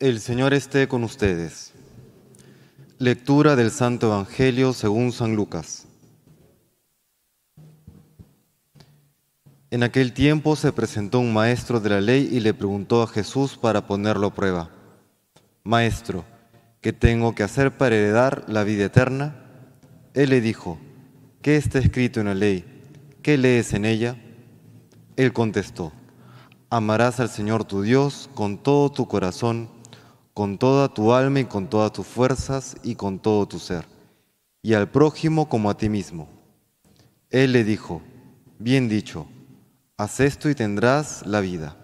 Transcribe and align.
El 0.00 0.18
Señor 0.18 0.54
esté 0.54 0.88
con 0.88 1.04
ustedes. 1.04 1.74
Lectura 2.96 3.54
del 3.54 3.70
Santo 3.70 4.06
Evangelio 4.06 4.72
según 4.72 5.12
San 5.12 5.36
Lucas. 5.36 5.86
En 9.70 9.82
aquel 9.82 10.14
tiempo 10.14 10.56
se 10.56 10.72
presentó 10.72 11.20
un 11.20 11.34
maestro 11.34 11.80
de 11.80 11.90
la 11.90 12.00
ley 12.00 12.30
y 12.32 12.40
le 12.40 12.54
preguntó 12.54 13.02
a 13.02 13.08
Jesús 13.08 13.58
para 13.58 13.86
ponerlo 13.86 14.28
a 14.28 14.34
prueba, 14.34 14.70
Maestro, 15.64 16.24
¿qué 16.80 16.94
tengo 16.94 17.34
que 17.34 17.42
hacer 17.42 17.76
para 17.76 17.94
heredar 17.94 18.46
la 18.48 18.64
vida 18.64 18.86
eterna? 18.86 19.36
Él 20.14 20.30
le 20.30 20.40
dijo, 20.40 20.78
¿qué 21.42 21.56
está 21.56 21.78
escrito 21.78 22.20
en 22.20 22.26
la 22.28 22.34
ley? 22.34 22.64
¿Qué 23.22 23.36
lees 23.36 23.74
en 23.74 23.84
ella? 23.84 24.16
Él 25.16 25.34
contestó, 25.34 25.92
amarás 26.70 27.20
al 27.20 27.28
Señor 27.28 27.64
tu 27.64 27.82
Dios 27.82 28.30
con 28.32 28.56
todo 28.62 28.90
tu 28.90 29.06
corazón, 29.06 29.78
con 30.34 30.58
toda 30.58 30.88
tu 30.92 31.12
alma 31.12 31.40
y 31.40 31.44
con 31.44 31.68
todas 31.68 31.92
tus 31.92 32.06
fuerzas 32.06 32.76
y 32.82 32.94
con 32.94 33.18
todo 33.18 33.46
tu 33.46 33.58
ser, 33.58 33.86
y 34.62 34.74
al 34.74 34.90
prójimo 34.90 35.48
como 35.48 35.70
a 35.70 35.76
ti 35.76 35.88
mismo. 35.88 36.28
Él 37.30 37.52
le 37.52 37.64
dijo, 37.64 38.02
bien 38.58 38.88
dicho, 38.88 39.26
haz 39.96 40.20
esto 40.20 40.50
y 40.50 40.54
tendrás 40.54 41.26
la 41.26 41.40
vida. 41.40 41.76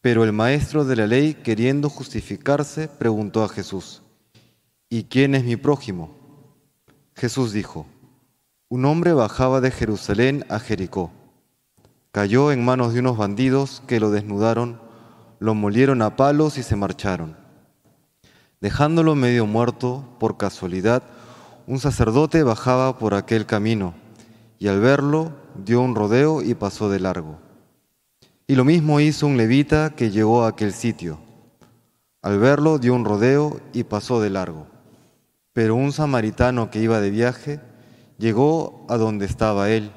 Pero 0.00 0.24
el 0.24 0.32
maestro 0.32 0.84
de 0.84 0.96
la 0.96 1.06
ley, 1.06 1.34
queriendo 1.34 1.90
justificarse, 1.90 2.88
preguntó 2.88 3.44
a 3.44 3.48
Jesús, 3.48 4.02
¿y 4.88 5.04
quién 5.04 5.34
es 5.34 5.44
mi 5.44 5.56
prójimo? 5.56 6.10
Jesús 7.14 7.52
dijo, 7.52 7.86
un 8.68 8.84
hombre 8.84 9.12
bajaba 9.12 9.60
de 9.60 9.70
Jerusalén 9.70 10.44
a 10.48 10.58
Jericó 10.58 11.12
Cayó 12.12 12.50
en 12.50 12.64
manos 12.64 12.92
de 12.92 12.98
unos 12.98 13.16
bandidos 13.16 13.84
que 13.86 14.00
lo 14.00 14.10
desnudaron, 14.10 14.80
lo 15.40 15.54
molieron 15.54 16.02
a 16.02 16.14
palos 16.14 16.56
y 16.58 16.62
se 16.62 16.76
marcharon. 16.76 17.36
Dejándolo 18.60 19.16
medio 19.16 19.46
muerto, 19.46 20.04
por 20.20 20.36
casualidad, 20.36 21.02
un 21.66 21.80
sacerdote 21.80 22.44
bajaba 22.44 22.98
por 22.98 23.14
aquel 23.14 23.46
camino 23.46 23.94
y 24.58 24.68
al 24.68 24.78
verlo 24.80 25.32
dio 25.56 25.80
un 25.80 25.96
rodeo 25.96 26.42
y 26.42 26.54
pasó 26.54 26.88
de 26.88 27.00
largo. 27.00 27.40
Y 28.46 28.54
lo 28.54 28.64
mismo 28.64 29.00
hizo 29.00 29.26
un 29.26 29.36
levita 29.36 29.90
que 29.96 30.10
llegó 30.10 30.44
a 30.44 30.48
aquel 30.48 30.72
sitio. 30.72 31.18
Al 32.22 32.38
verlo 32.38 32.78
dio 32.78 32.94
un 32.94 33.04
rodeo 33.04 33.60
y 33.72 33.84
pasó 33.84 34.20
de 34.20 34.30
largo. 34.30 34.66
Pero 35.52 35.74
un 35.74 35.92
samaritano 35.92 36.70
que 36.70 36.80
iba 36.80 37.00
de 37.00 37.10
viaje 37.10 37.60
llegó 38.18 38.86
a 38.88 38.96
donde 38.96 39.26
estaba 39.26 39.70
él 39.70 39.90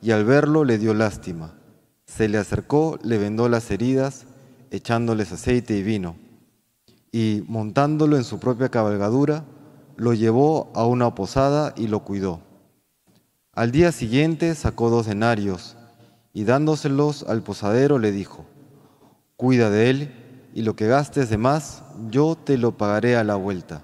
y 0.00 0.12
al 0.12 0.24
verlo 0.24 0.64
le 0.64 0.78
dio 0.78 0.94
lástima 0.94 1.54
se 2.10 2.28
le 2.28 2.38
acercó, 2.38 2.98
le 3.02 3.18
vendó 3.18 3.48
las 3.48 3.70
heridas, 3.70 4.26
echándoles 4.70 5.32
aceite 5.32 5.76
y 5.76 5.82
vino, 5.82 6.16
y 7.12 7.42
montándolo 7.48 8.16
en 8.16 8.24
su 8.24 8.38
propia 8.38 8.68
cabalgadura, 8.68 9.44
lo 9.96 10.14
llevó 10.14 10.70
a 10.74 10.86
una 10.86 11.14
posada 11.14 11.74
y 11.76 11.88
lo 11.88 12.00
cuidó. 12.04 12.40
Al 13.52 13.72
día 13.72 13.92
siguiente 13.92 14.54
sacó 14.54 14.90
dos 14.90 15.06
denarios 15.06 15.76
y 16.32 16.44
dándoselos 16.44 17.24
al 17.24 17.42
posadero 17.42 17.98
le 17.98 18.12
dijo, 18.12 18.46
Cuida 19.36 19.70
de 19.70 19.90
él 19.90 20.14
y 20.54 20.62
lo 20.62 20.76
que 20.76 20.86
gastes 20.86 21.30
de 21.30 21.36
más, 21.36 21.82
yo 22.10 22.36
te 22.36 22.58
lo 22.58 22.76
pagaré 22.76 23.16
a 23.16 23.24
la 23.24 23.36
vuelta. 23.36 23.82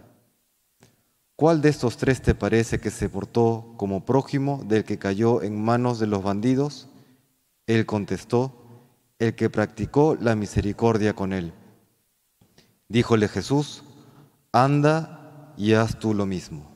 ¿Cuál 1.34 1.60
de 1.60 1.68
estos 1.68 1.96
tres 1.96 2.22
te 2.22 2.34
parece 2.34 2.78
que 2.80 2.90
se 2.90 3.08
portó 3.08 3.74
como 3.76 4.06
prójimo 4.06 4.62
del 4.66 4.84
que 4.84 4.98
cayó 4.98 5.42
en 5.42 5.62
manos 5.62 5.98
de 5.98 6.06
los 6.06 6.22
bandidos? 6.22 6.88
Él 7.66 7.84
contestó, 7.84 8.65
el 9.18 9.34
que 9.34 9.50
practicó 9.50 10.16
la 10.20 10.34
misericordia 10.34 11.14
con 11.14 11.32
él. 11.32 11.52
Díjole 12.88 13.28
Jesús, 13.28 13.82
anda 14.52 15.52
y 15.56 15.72
haz 15.72 15.98
tú 15.98 16.14
lo 16.14 16.26
mismo. 16.26 16.72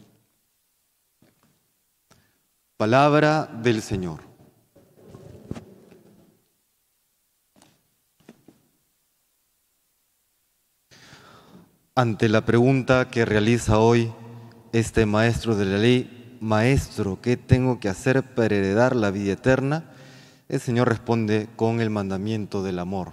Palabra 2.76 3.46
del 3.62 3.82
Señor. 3.82 4.20
Ante 11.94 12.30
la 12.30 12.46
pregunta 12.46 13.10
que 13.10 13.26
realiza 13.26 13.78
hoy 13.78 14.10
este 14.72 15.04
maestro 15.04 15.56
de 15.56 15.66
la 15.66 15.76
ley, 15.76 16.38
Maestro, 16.40 17.20
¿qué 17.20 17.36
tengo 17.36 17.78
que 17.80 17.90
hacer 17.90 18.22
para 18.22 18.54
heredar 18.54 18.96
la 18.96 19.10
vida 19.10 19.32
eterna? 19.32 19.89
El 20.50 20.60
Señor 20.60 20.88
responde 20.88 21.48
con 21.54 21.80
el 21.80 21.90
mandamiento 21.90 22.62
del 22.64 22.80
amor. 22.80 23.12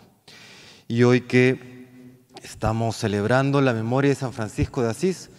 Y 0.87 1.03
hoy 1.03 1.21
que 1.21 2.25
estamos 2.41 2.97
celebrando 2.97 3.61
la 3.61 3.73
memoria 3.73 4.09
de 4.09 4.15
San 4.15 4.33
Francisco 4.33 4.81
de 4.81 4.89
Asís, 4.89 5.29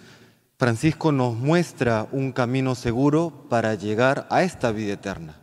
Francisco 0.59 1.11
nos 1.11 1.37
muestra 1.37 2.07
un 2.13 2.31
camino 2.31 2.77
seguro 2.77 3.47
para 3.49 3.75
llegar 3.75 4.29
a 4.31 4.45
esta 4.45 4.71
vida 4.71 4.93
eterna. 4.93 5.41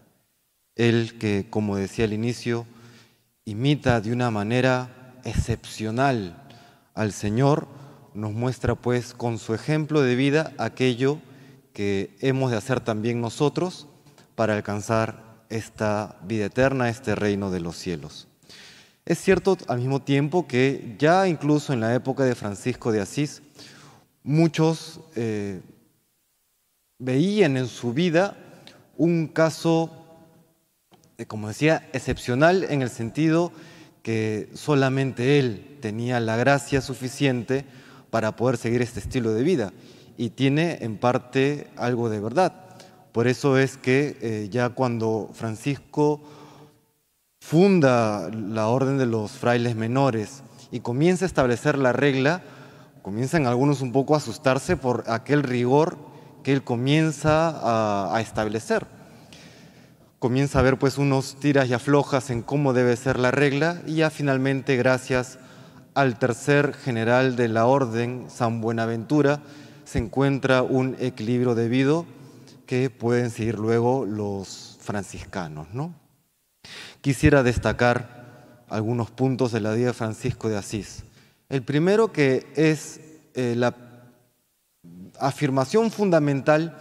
Él 0.75 1.17
que, 1.19 1.47
como 1.49 1.75
decía 1.75 2.05
al 2.05 2.13
inicio, 2.13 2.65
imita 3.43 3.99
de 3.99 4.13
una 4.13 4.31
manera 4.31 5.13
excepcional 5.25 6.41
al 6.93 7.11
Señor, 7.11 7.67
nos 8.13 8.31
muestra 8.31 8.75
pues 8.75 9.13
con 9.13 9.39
su 9.39 9.53
ejemplo 9.53 10.01
de 10.01 10.15
vida 10.15 10.53
aquello 10.57 11.19
que 11.73 12.15
hemos 12.21 12.51
de 12.51 12.57
hacer 12.57 12.79
también 12.79 13.19
nosotros 13.19 13.87
para 14.35 14.53
alcanzar 14.55 15.34
esta 15.55 16.17
vida 16.23 16.45
eterna, 16.45 16.89
este 16.89 17.15
reino 17.15 17.51
de 17.51 17.59
los 17.59 17.77
cielos. 17.77 18.27
Es 19.05 19.19
cierto 19.19 19.57
al 19.67 19.79
mismo 19.79 20.01
tiempo 20.01 20.47
que 20.47 20.95
ya 20.97 21.27
incluso 21.27 21.73
en 21.73 21.79
la 21.79 21.93
época 21.93 22.23
de 22.23 22.33
Francisco 22.33 22.91
de 22.91 23.01
Asís, 23.01 23.43
muchos 24.23 24.99
eh, 25.15 25.61
veían 26.97 27.57
en 27.57 27.67
su 27.67 27.93
vida 27.93 28.35
un 28.97 29.27
caso, 29.27 29.91
eh, 31.17 31.25
como 31.25 31.49
decía, 31.49 31.87
excepcional 31.93 32.63
en 32.63 32.81
el 32.81 32.89
sentido 32.89 33.51
que 34.01 34.49
solamente 34.53 35.39
él 35.39 35.77
tenía 35.81 36.19
la 36.19 36.35
gracia 36.35 36.81
suficiente 36.81 37.65
para 38.09 38.35
poder 38.35 38.57
seguir 38.57 38.81
este 38.81 38.99
estilo 38.99 39.33
de 39.33 39.43
vida. 39.43 39.73
Y 40.17 40.29
tiene 40.29 40.79
en 40.81 40.97
parte 40.97 41.67
algo 41.75 42.09
de 42.09 42.19
verdad. 42.19 42.64
Por 43.15 43.27
eso 43.27 43.57
es 43.57 43.77
que 43.77 44.17
eh, 44.19 44.49
ya 44.51 44.71
cuando 44.71 45.29
Francisco 45.31 46.19
funda 47.39 48.29
la 48.29 48.67
orden 48.67 48.97
de 48.97 49.05
los 49.05 49.31
frailes 49.31 49.77
menores 49.77 50.43
y 50.69 50.81
comienza 50.81 51.23
a 51.23 51.27
establecer 51.27 51.77
la 51.77 51.93
regla, 51.93 52.41
comienzan 53.03 53.47
algunos 53.47 53.79
un 53.79 53.93
poco 53.93 54.15
a 54.15 54.17
asustarse 54.17 54.75
por 54.75 55.05
aquel 55.07 55.43
rigor 55.43 55.97
que 56.43 56.51
él 56.51 56.65
comienza 56.65 58.13
a, 58.13 58.19
establecer. 58.19 58.85
Comienza 60.19 60.59
a 60.59 60.63
ver 60.63 60.77
pues 60.77 60.97
unos 60.97 61.37
tiras 61.39 61.69
y 61.69 61.73
aflojas 61.73 62.29
en 62.31 62.41
cómo 62.41 62.73
debe 62.73 62.97
ser 62.97 63.17
la 63.17 63.31
regla 63.31 63.81
y 63.87 63.95
ya 63.95 64.09
finalmente 64.09 64.75
gracias 64.75 65.39
al 65.93 66.19
tercer 66.19 66.73
general 66.73 67.37
de 67.37 67.47
la 67.47 67.65
orden, 67.65 68.25
San 68.27 68.59
Buenaventura, 68.59 69.39
se 69.85 69.99
encuentra 69.99 70.63
un 70.63 70.97
equilibrio 70.99 71.55
debido 71.55 72.05
que 72.65 72.89
pueden 72.89 73.31
seguir 73.31 73.57
luego 73.57 74.05
los 74.05 74.77
franciscanos. 74.81 75.67
¿no? 75.73 75.93
Quisiera 77.01 77.43
destacar 77.43 78.63
algunos 78.69 79.11
puntos 79.11 79.51
de 79.51 79.61
la 79.61 79.73
vida 79.73 79.87
de 79.87 79.93
Francisco 79.93 80.49
de 80.49 80.57
Asís. 80.57 81.03
El 81.49 81.63
primero 81.63 82.11
que 82.11 82.47
es 82.55 82.99
eh, 83.35 83.53
la 83.55 83.75
afirmación 85.19 85.91
fundamental 85.91 86.77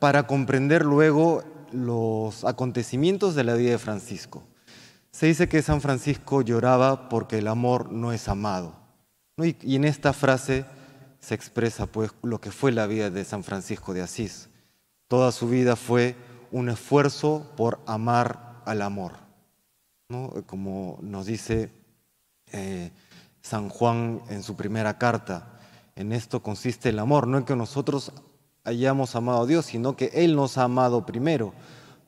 para 0.00 0.26
comprender 0.26 0.84
luego 0.84 1.44
los 1.72 2.44
acontecimientos 2.44 3.34
de 3.34 3.44
la 3.44 3.54
vida 3.54 3.72
de 3.72 3.78
Francisco. 3.78 4.42
Se 5.10 5.26
dice 5.26 5.48
que 5.48 5.62
San 5.62 5.80
Francisco 5.80 6.42
lloraba 6.42 7.08
porque 7.08 7.38
el 7.38 7.48
amor 7.48 7.92
no 7.92 8.12
es 8.12 8.28
amado. 8.28 8.74
Y, 9.42 9.56
y 9.62 9.76
en 9.76 9.84
esta 9.84 10.12
frase 10.12 10.64
se 11.20 11.34
expresa 11.34 11.86
pues 11.86 12.10
lo 12.22 12.40
que 12.40 12.50
fue 12.50 12.72
la 12.72 12.86
vida 12.86 13.10
de 13.10 13.24
San 13.24 13.42
Francisco 13.42 13.94
de 13.94 14.02
Asís. 14.02 14.48
Toda 15.08 15.30
su 15.32 15.48
vida 15.48 15.76
fue 15.76 16.16
un 16.50 16.68
esfuerzo 16.68 17.46
por 17.56 17.80
amar 17.86 18.62
al 18.64 18.82
amor. 18.82 19.12
Como 20.46 20.98
nos 21.00 21.26
dice 21.26 21.72
eh, 22.52 22.90
San 23.40 23.68
Juan 23.68 24.20
en 24.28 24.42
su 24.42 24.56
primera 24.56 24.98
carta, 24.98 25.58
en 25.94 26.12
esto 26.12 26.42
consiste 26.42 26.90
el 26.90 26.98
amor, 26.98 27.26
no 27.26 27.38
en 27.38 27.44
que 27.44 27.56
nosotros 27.56 28.12
hayamos 28.64 29.14
amado 29.16 29.42
a 29.42 29.46
Dios, 29.46 29.66
sino 29.66 29.96
que 29.96 30.10
Él 30.12 30.34
nos 30.34 30.58
ha 30.58 30.64
amado 30.64 31.06
primero. 31.06 31.54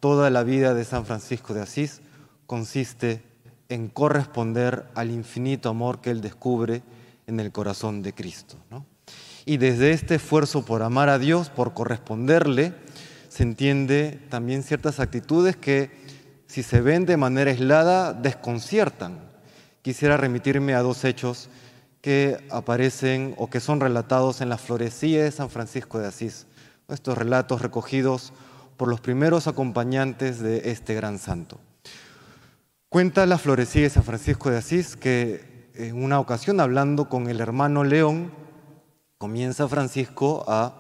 Toda 0.01 0.31
la 0.31 0.43
vida 0.43 0.75
de 0.75 0.85
San 0.85 1.07
Francisco 1.07 1.55
de 1.55 1.63
Asís 1.63 2.03
consiste 2.47 3.23
en 3.69 3.89
corresponder 3.89 4.89
al 4.95 5.11
infinito 5.11 5.69
amor 5.69 6.01
que 6.01 6.11
Él 6.11 6.21
descubre 6.21 6.83
en 7.27 7.41
el 7.41 7.53
corazón 7.53 8.03
de 8.03 8.15
Cristo. 8.15 8.57
Y 9.49 9.57
desde 9.57 9.93
este 9.93 10.17
esfuerzo 10.17 10.63
por 10.67 10.83
amar 10.83 11.09
a 11.09 11.19
Dios, 11.19 11.49
por 11.49 11.73
corresponderle, 11.73 12.75
se 13.31 13.45
entiende 13.45 14.21
también 14.29 14.63
ciertas 14.63 15.01
actitudes 15.01 15.57
que 15.57 15.91
si 16.47 16.63
se 16.63 16.83
ven 16.83 17.07
de 17.07 17.17
manera 17.17 17.51
aislada 17.51 18.13
desconciertan. 18.13 19.21
Quisiera 19.81 20.19
remitirme 20.19 20.75
a 20.75 20.83
dos 20.83 21.03
hechos 21.03 21.49
que 22.03 22.45
aparecen 22.51 23.35
o 23.39 23.49
que 23.49 23.61
son 23.61 23.81
relatados 23.81 24.43
en 24.43 24.51
la 24.51 24.59
florecía 24.59 25.25
de 25.25 25.31
San 25.31 25.49
Francisco 25.49 25.99
de 25.99 26.09
Asís. 26.09 26.45
Estos 26.87 27.17
relatos 27.17 27.63
recogidos 27.63 28.35
por 28.77 28.89
los 28.89 29.01
primeros 29.01 29.47
acompañantes 29.47 30.41
de 30.41 30.71
este 30.71 30.93
gran 30.93 31.19
santo. 31.19 31.59
Cuenta 32.91 33.25
la 33.25 33.39
florecía 33.39 33.85
de 33.85 33.89
San 33.89 34.05
Francisco 34.05 34.51
de 34.51 34.59
Asís 34.59 34.95
que 34.95 35.71
en 35.73 36.05
una 36.05 36.21
ocasión 36.21 36.61
hablando 36.61 37.09
con 37.09 37.31
el 37.31 37.41
hermano 37.41 37.83
León, 37.83 38.47
comienza 39.19 39.69
Francisco 39.69 40.45
a 40.47 40.75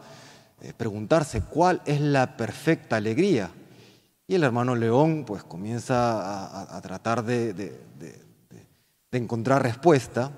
eh, 0.60 0.72
preguntarse 0.76 1.42
cuál 1.42 1.82
es 1.84 2.00
la 2.00 2.36
perfecta 2.36 2.96
alegría. 2.96 3.50
Y 4.26 4.34
el 4.34 4.44
hermano 4.44 4.74
León 4.74 5.24
pues 5.26 5.42
comienza 5.42 6.76
a, 6.76 6.80
tratar 6.82 7.24
de, 7.24 7.52
de, 7.54 7.78
encontrar 9.12 9.62
respuesta. 9.62 10.30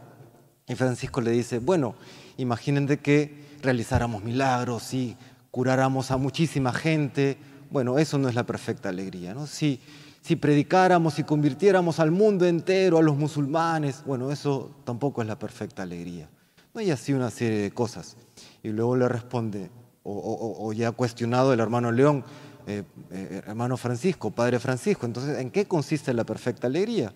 Y 0.67 0.75
Francisco 0.76 1.20
le 1.20 1.32
dice, 1.32 1.58
bueno, 1.58 1.97
imagínense 2.37 2.99
que 2.99 3.58
realizáramos 3.62 4.23
milagros 4.23 4.94
y 4.94 5.17
curáramos 5.50 6.12
a 6.12 6.17
muchísima 6.17 6.73
gente. 6.73 7.37
Bueno, 7.70 7.99
eso 7.99 8.17
no 8.17 8.29
es 8.29 8.37
la 8.37 8.44
perfecta 8.44 8.91
alegría. 8.91 9.35
¿no? 9.35 9.49
Si, 9.49 9.81
si 10.23 10.37
predicáramos 10.37 11.19
y 11.19 11.25
convirtiéramos 11.25 11.99
al 11.99 12.12
mundo 12.12 12.47
entero, 12.47 12.99
a 12.99 13.02
los 13.02 13.17
musulmanes, 13.17 14.05
bueno, 14.06 14.31
eso 14.31 14.70
tampoco 14.85 15.20
es 15.20 15.26
la 15.26 15.38
perfecta 15.38 15.82
alegría. 15.82 16.29
¿No? 16.75 16.81
Y 16.81 16.90
así 16.90 17.12
una 17.12 17.31
serie 17.31 17.58
de 17.58 17.70
cosas. 17.70 18.17
Y 18.62 18.69
luego 18.69 18.96
le 18.96 19.08
responde, 19.08 19.70
o, 20.02 20.72
ya 20.72 20.93
cuestionado 20.93 21.52
el 21.52 21.61
hermano 21.61 21.93
León, 21.93 22.25
eh, 22.67 22.84
eh, 23.11 23.43
hermano 23.46 23.76
Francisco, 23.76 24.31
padre 24.31 24.58
Francisco, 24.58 25.06
entonces, 25.06 25.38
¿en 25.38 25.50
qué 25.50 25.67
consiste 25.67 26.12
la 26.14 26.25
perfecta 26.25 26.67
alegría? 26.67 27.12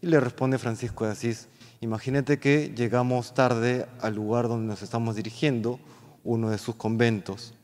Y 0.00 0.06
le 0.06 0.20
responde 0.20 0.58
Francisco 0.58 1.04
de 1.04 1.12
Asís, 1.12 1.48
imagínate 1.80 2.38
que 2.38 2.72
llegamos 2.74 3.34
tarde 3.34 3.86
al 4.00 4.14
lugar 4.14 4.48
donde 4.48 4.66
nos 4.66 4.82
estamos 4.82 5.16
dirigiendo, 5.16 5.80
uno 6.24 6.50
de 6.50 6.58
sus 6.58 6.74
conventos, 6.74 7.54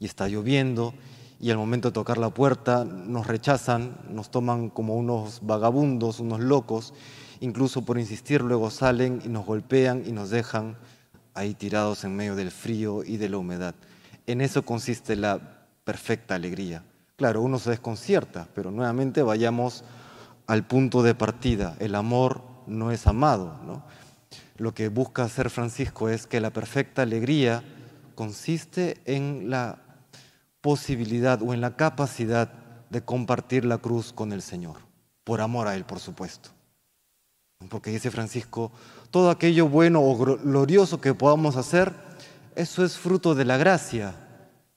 y 0.00 0.06
está 0.06 0.28
lloviendo, 0.28 0.94
y 1.40 1.50
al 1.50 1.56
momento 1.56 1.88
de 1.88 1.92
tocar 1.92 2.18
la 2.18 2.30
puerta 2.30 2.84
nos 2.84 3.26
rechazan, 3.26 3.96
nos 4.10 4.30
toman 4.30 4.70
como 4.70 4.96
unos 4.96 5.40
vagabundos, 5.42 6.20
unos 6.20 6.40
locos, 6.40 6.94
incluso 7.40 7.82
por 7.82 7.98
insistir 7.98 8.42
luego 8.42 8.70
salen 8.70 9.22
y 9.24 9.28
nos 9.28 9.46
golpean 9.46 10.02
y 10.06 10.12
nos 10.12 10.30
dejan 10.30 10.76
ahí 11.34 11.54
tirados 11.54 12.02
en 12.04 12.16
medio 12.16 12.34
del 12.34 12.50
frío 12.50 13.04
y 13.04 13.16
de 13.16 13.28
la 13.28 13.38
humedad. 13.38 13.74
En 14.26 14.40
eso 14.40 14.64
consiste 14.64 15.14
la 15.14 15.40
perfecta 15.84 16.34
alegría. 16.34 16.82
Claro, 17.16 17.42
uno 17.42 17.58
se 17.58 17.70
desconcierta, 17.70 18.48
pero 18.54 18.70
nuevamente 18.70 19.22
vayamos 19.22 19.84
al 20.46 20.66
punto 20.66 21.02
de 21.02 21.14
partida. 21.14 21.76
El 21.78 21.94
amor 21.94 22.42
no 22.66 22.90
es 22.90 23.06
amado. 23.06 23.58
¿no? 23.64 23.84
Lo 24.56 24.74
que 24.74 24.88
busca 24.88 25.24
hacer 25.24 25.50
Francisco 25.50 26.08
es 26.08 26.26
que 26.26 26.40
la 26.40 26.50
perfecta 26.50 27.02
alegría 27.02 27.62
consiste 28.14 29.00
en 29.04 29.50
la 29.50 29.78
posibilidad 30.60 31.40
o 31.42 31.54
en 31.54 31.60
la 31.60 31.76
capacidad 31.76 32.52
de 32.90 33.02
compartir 33.02 33.64
la 33.64 33.78
cruz 33.78 34.12
con 34.12 34.32
el 34.32 34.42
Señor, 34.42 34.76
por 35.24 35.40
amor 35.40 35.68
a 35.68 35.76
Él, 35.76 35.84
por 35.84 36.00
supuesto. 36.00 36.50
Porque 37.68 37.90
dice 37.90 38.10
Francisco, 38.10 38.70
todo 39.10 39.30
aquello 39.30 39.68
bueno 39.68 40.00
o 40.02 40.16
glorioso 40.16 41.00
que 41.00 41.14
podamos 41.14 41.56
hacer, 41.56 41.92
eso 42.54 42.84
es 42.84 42.96
fruto 42.96 43.34
de 43.34 43.44
la 43.44 43.56
gracia. 43.56 44.14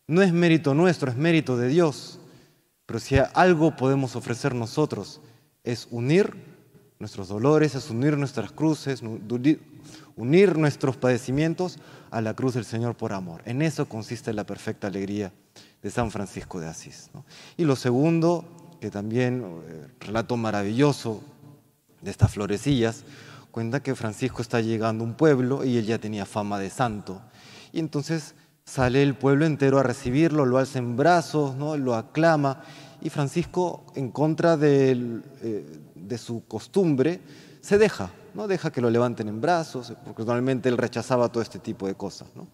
No 0.08 0.22
es 0.22 0.34
mérito 0.34 0.74
nuestro, 0.74 1.12
es 1.12 1.18
mérito 1.18 1.58
de 1.58 1.68
Dios. 1.68 2.20
Pero 2.86 3.00
si 3.00 3.16
algo 3.34 3.76
podemos 3.76 4.16
ofrecer 4.16 4.56
nosotros, 4.56 5.22
es 5.64 5.88
unir 5.92 6.34
nuestros 7.00 7.28
dolores, 7.30 7.76
es 7.76 7.90
unir 7.90 8.18
nuestras 8.18 8.52
cruces, 8.52 9.02
unir 10.16 10.58
nuestros 10.58 10.98
padecimientos 10.98 11.78
a 12.10 12.22
la 12.22 12.36
cruz 12.36 12.56
del 12.56 12.66
Señor 12.66 12.96
por 12.98 13.14
amor. 13.14 13.42
En 13.46 13.62
eso 13.62 13.88
consiste 13.88 14.34
la 14.34 14.46
perfecta 14.46 14.88
alegría 14.88 15.32
de 15.82 15.90
San 15.90 16.12
Francisco 16.12 16.60
de 16.60 16.68
Asís. 16.68 17.10
Y 17.58 17.66
lo 17.66 17.76
segundo, 17.76 18.46
que 18.80 18.92
también, 18.92 19.44
eh, 19.68 19.88
relato 20.00 20.38
maravilloso 20.38 21.22
de 22.02 22.12
estas 22.12 22.32
florecillas, 22.32 23.04
cuenta 23.52 23.82
que 23.82 23.96
Francisco 23.96 24.42
está 24.42 24.62
llegando 24.62 25.04
a 25.04 25.08
un 25.08 25.14
pueblo 25.16 25.64
y 25.64 25.78
él 25.78 25.86
ya 25.86 25.98
tenía 25.98 26.26
fama 26.26 26.60
de 26.60 26.70
santo. 26.70 27.22
Y 27.72 27.80
entonces 27.80 28.36
sale 28.66 29.04
el 29.04 29.16
pueblo 29.16 29.46
entero 29.46 29.80
a 29.80 29.84
recibirlo, 29.84 30.46
lo 30.46 30.58
alza 30.58 30.80
en 30.80 30.96
brazos, 30.96 31.56
¿no? 31.56 31.78
lo 31.78 31.96
aclama. 31.96 32.64
Y 33.02 33.10
Francisco, 33.10 33.86
en 33.96 34.12
contra 34.12 34.58
de, 34.58 35.22
eh, 35.42 35.80
de 35.96 36.18
su 36.18 36.46
costumbre, 36.46 37.20
se 37.62 37.78
deja, 37.78 38.12
¿no? 38.34 38.48
deja 38.48 38.72
que 38.72 38.82
lo 38.82 38.90
levanten 38.90 39.28
en 39.28 39.42
brazos, 39.42 39.94
porque 40.06 40.24
normalmente 40.24 40.70
él 40.70 40.78
rechazaba 40.78 41.30
todo 41.30 41.44
este 41.44 41.60
tipo 41.60 41.88
de 41.88 41.96
cosas. 41.96 42.30
¿no? 42.36 42.48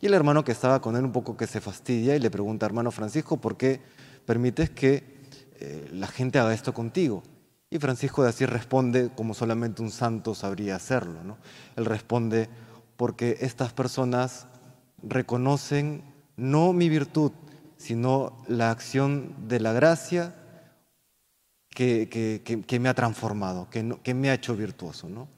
Y 0.00 0.06
el 0.06 0.14
hermano 0.14 0.44
que 0.44 0.52
estaba 0.52 0.80
con 0.80 0.96
él 0.96 1.04
un 1.04 1.12
poco 1.12 1.36
que 1.36 1.46
se 1.46 1.60
fastidia 1.60 2.16
y 2.16 2.20
le 2.20 2.30
pregunta, 2.30 2.66
hermano 2.66 2.90
Francisco, 2.90 3.36
¿por 3.36 3.56
qué 3.56 3.80
permites 4.26 4.70
que 4.70 5.04
eh, 5.60 5.88
la 5.92 6.06
gente 6.06 6.38
haga 6.38 6.54
esto 6.54 6.72
contigo? 6.72 7.22
Y 7.70 7.78
Francisco 7.78 8.22
de 8.22 8.28
Asís 8.28 8.48
responde 8.48 9.10
como 9.16 9.34
solamente 9.34 9.82
un 9.82 9.90
santo 9.90 10.34
sabría 10.34 10.76
hacerlo. 10.76 11.24
¿no? 11.24 11.38
Él 11.76 11.86
responde 11.86 12.48
porque 12.96 13.38
estas 13.40 13.72
personas 13.72 14.46
reconocen 15.02 16.04
no 16.36 16.72
mi 16.72 16.88
virtud, 16.88 17.32
sino 17.76 18.36
la 18.46 18.70
acción 18.70 19.34
de 19.48 19.60
la 19.60 19.72
gracia 19.72 20.34
que, 21.74 22.78
me 22.80 22.88
ha 22.88 22.94
transformado, 22.94 23.68
que, 23.70 24.14
me 24.14 24.30
ha 24.30 24.34
hecho 24.34 24.56
virtuoso. 24.56 25.08
¿no? 25.08 25.28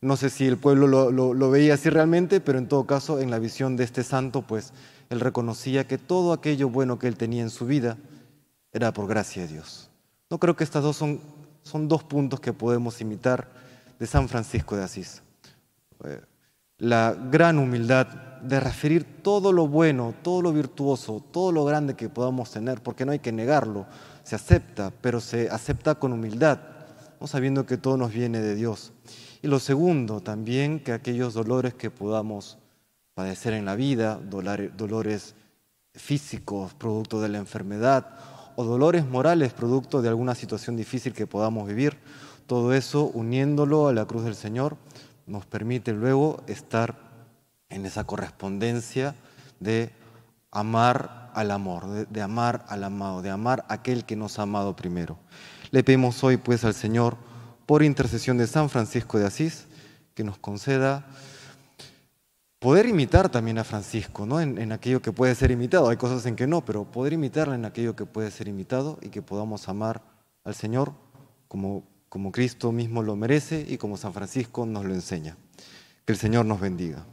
no 0.00 0.16
sé 0.16 0.30
si 0.30 0.46
el 0.46 0.58
pueblo 0.58 0.86
lo, 0.86 1.10
lo, 1.10 1.50
veía 1.50 1.74
así 1.74 1.90
realmente, 1.90 2.40
pero 2.40 2.58
en 2.58 2.68
todo 2.68 2.86
caso, 2.86 3.20
en 3.20 3.30
la 3.30 3.38
visión 3.38 3.76
de 3.76 3.84
este 3.84 4.04
santo, 4.04 4.42
pues 4.42 4.72
él 5.10 5.20
reconocía 5.20 5.86
que 5.86 5.98
todo 5.98 6.32
aquello 6.32 6.68
bueno 6.68 6.98
que 6.98 7.08
él 7.08 7.16
tenía 7.16 7.42
en 7.42 7.50
su 7.50 7.66
vida 7.66 7.96
era 8.72 8.92
por 8.92 9.08
gracia 9.08 9.42
de 9.42 9.48
Dios. 9.48 9.90
No 10.30 10.38
creo 10.38 10.56
que 10.56 10.64
estas 10.64 10.82
dos 10.82 10.96
son 10.96 11.20
son 11.62 11.88
dos 11.88 12.02
puntos 12.02 12.40
que 12.40 12.52
podemos 12.52 13.00
imitar 13.00 13.48
de 13.98 14.06
San 14.06 14.28
Francisco 14.28 14.76
de 14.76 14.84
Asís. 14.84 15.22
Eh, 16.04 16.20
la 16.78 17.12
gran 17.12 17.58
humildad 17.58 18.06
de 18.42 18.58
referir 18.58 19.22
todo 19.22 19.52
lo 19.52 19.68
bueno, 19.68 20.14
todo 20.22 20.42
lo 20.42 20.52
virtuoso, 20.52 21.22
todo 21.30 21.52
lo 21.52 21.64
grande 21.64 21.94
que 21.94 22.08
podamos 22.08 22.50
tener, 22.50 22.82
porque 22.82 23.06
no 23.06 23.12
hay 23.12 23.20
que 23.20 23.30
negarlo, 23.30 23.86
se 24.24 24.34
acepta, 24.34 24.92
pero 25.00 25.20
se 25.20 25.48
acepta 25.50 25.94
con 25.96 26.12
humildad, 26.12 26.58
¿no? 27.20 27.26
sabiendo 27.26 27.66
que 27.66 27.76
todo 27.76 27.96
nos 27.96 28.12
viene 28.12 28.40
de 28.40 28.54
Dios. 28.54 28.92
Y 29.42 29.48
lo 29.48 29.58
segundo, 29.58 30.20
también 30.20 30.80
que 30.80 30.92
aquellos 30.92 31.34
dolores 31.34 31.74
que 31.74 31.90
podamos 31.90 32.58
padecer 33.14 33.52
en 33.52 33.64
la 33.64 33.74
vida, 33.74 34.16
dolores 34.16 35.34
físicos, 35.94 36.74
producto 36.74 37.20
de 37.20 37.28
la 37.28 37.38
enfermedad, 37.38 38.06
o 38.56 38.64
dolores 38.64 39.06
morales 39.06 39.52
producto 39.52 40.02
de 40.02 40.08
alguna 40.08 40.34
situación 40.34 40.76
difícil 40.76 41.12
que 41.12 41.26
podamos 41.26 41.66
vivir. 41.66 41.98
Todo 42.46 42.74
eso, 42.74 43.10
uniéndolo 43.14 43.88
a 43.88 43.92
la 43.92 44.04
cruz 44.04 44.24
del 44.24 44.34
Señor, 44.34 44.76
nos 45.26 45.46
permite 45.46 45.92
luego 45.92 46.42
estar 46.46 46.96
en 47.68 47.86
esa 47.86 48.04
correspondencia 48.04 49.14
de 49.60 49.90
amar 50.52 51.30
al 51.34 51.50
amor, 51.50 52.06
de, 52.08 52.22
amar 52.22 52.64
al 52.68 52.84
amado, 52.84 53.22
de 53.22 53.30
amar 53.30 53.64
a 53.68 53.74
aquel 53.74 54.04
que 54.04 54.16
nos 54.16 54.38
ha 54.38 54.42
amado 54.42 54.76
primero. 54.76 55.18
Le 55.70 55.82
pedimos 55.82 56.22
hoy 56.22 56.36
pues 56.36 56.64
al 56.64 56.74
Señor, 56.74 57.16
por 57.66 57.82
intercesión 57.82 58.36
de 58.36 58.46
San 58.46 58.68
Francisco 58.68 59.18
de 59.18 59.26
Asís, 59.26 59.66
que 60.14 60.22
nos 60.22 60.38
conceda 60.38 61.06
poder 62.58 62.86
imitar 62.86 63.30
también 63.30 63.58
a 63.58 63.64
Francisco, 63.64 64.26
¿no? 64.26 64.40
En, 64.40 64.70
aquello 64.70 65.00
que 65.00 65.10
puede 65.10 65.34
ser 65.34 65.50
imitado. 65.50 65.88
Hay 65.88 65.96
cosas 65.96 66.24
en 66.26 66.36
que 66.36 66.46
no, 66.46 66.64
pero 66.64 66.84
poder 66.84 67.14
imitarle 67.14 67.54
en 67.54 67.64
aquello 67.64 67.96
que 67.96 68.04
puede 68.04 68.30
ser 68.30 68.46
imitado 68.46 68.98
y 69.00 69.08
que 69.08 69.22
podamos 69.22 69.68
amar 69.68 70.02
al 70.44 70.54
Señor 70.54 70.92
como, 71.48 71.82
como 72.10 72.30
Cristo 72.30 72.70
mismo 72.70 73.02
lo 73.02 73.16
merece 73.16 73.64
y 73.66 73.78
como 73.78 73.96
San 73.96 74.12
Francisco 74.12 74.66
nos 74.66 74.84
lo 74.84 74.92
enseña. 74.92 75.36
Que 76.04 76.12
el 76.12 76.18
Señor 76.18 76.44
nos 76.44 76.60
bendiga. 76.60 77.06